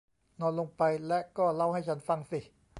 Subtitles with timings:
[0.39, 2.39] นอนลงไป และก็เล่าให้ฉันฟังสิ